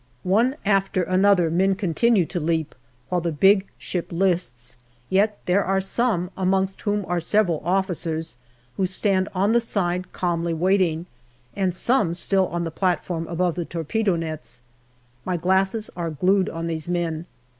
One 0.23 0.55
after 0.65 1.05
the 1.05 1.27
other 1.29 1.51
men 1.51 1.75
continue 1.75 2.25
to 2.25 2.39
leap, 2.39 2.73
while 3.09 3.21
the 3.21 3.31
big 3.31 3.67
ship 3.77 4.07
lists; 4.09 4.77
yet 5.11 5.37
there 5.45 5.63
are 5.63 5.79
some, 5.79 6.31
amongst 6.35 6.81
whom 6.81 7.05
are 7.05 7.19
several 7.19 7.61
officers, 7.63 8.35
who 8.77 8.87
stand 8.87 9.29
on 9.35 9.51
the 9.53 9.61
side 9.61 10.11
calmly 10.11 10.55
waiting, 10.55 11.05
and 11.55 11.75
some 11.75 12.15
still 12.15 12.47
on 12.47 12.63
the 12.63 12.71
platform 12.71 13.27
above 13.27 13.53
the 13.53 13.63
torpedo 13.63 14.15
nets. 14.15 14.61
My 15.23 15.37
glasses 15.37 15.91
are 15.95 16.09
glued 16.09 16.49
on 16.49 16.65
these 16.65 16.87
men. 16.87 17.27